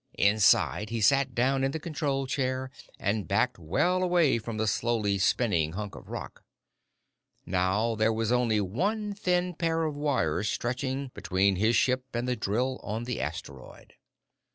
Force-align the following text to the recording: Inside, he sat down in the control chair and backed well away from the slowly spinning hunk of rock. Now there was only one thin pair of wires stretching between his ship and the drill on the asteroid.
Inside, 0.17 0.89
he 0.89 0.99
sat 0.99 1.35
down 1.35 1.63
in 1.63 1.69
the 1.69 1.79
control 1.79 2.25
chair 2.25 2.71
and 2.97 3.27
backed 3.27 3.59
well 3.59 4.01
away 4.01 4.39
from 4.39 4.57
the 4.57 4.65
slowly 4.65 5.19
spinning 5.19 5.73
hunk 5.73 5.93
of 5.93 6.09
rock. 6.09 6.43
Now 7.45 7.93
there 7.93 8.11
was 8.11 8.31
only 8.31 8.59
one 8.59 9.13
thin 9.13 9.53
pair 9.53 9.83
of 9.83 9.95
wires 9.95 10.49
stretching 10.49 11.11
between 11.13 11.57
his 11.57 11.75
ship 11.75 12.05
and 12.15 12.27
the 12.27 12.35
drill 12.35 12.79
on 12.81 13.03
the 13.03 13.21
asteroid. 13.21 13.93